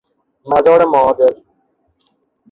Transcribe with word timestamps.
مدار 0.49 0.85
معادل 0.85 1.43